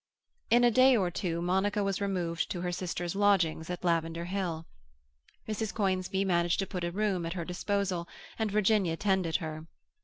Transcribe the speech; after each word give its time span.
In 0.49 0.63
a 0.63 0.71
day 0.71 0.97
or 0.97 1.11
two 1.11 1.43
Monica 1.43 1.83
was 1.83 2.01
removed 2.01 2.49
to 2.49 2.61
her 2.61 2.71
sister's 2.71 3.15
lodgings 3.15 3.69
at 3.69 3.83
Lavender 3.83 4.25
Hill. 4.25 4.65
Mrs. 5.47 5.71
Conisbee 5.71 6.25
managed 6.25 6.57
to 6.57 6.65
put 6.65 6.83
a 6.83 6.89
room 6.89 7.23
at 7.23 7.33
her 7.33 7.45
disposal, 7.45 8.07
and 8.39 8.49
Virginia 8.49 8.97
tended 8.97 9.35
her. 9.35 9.67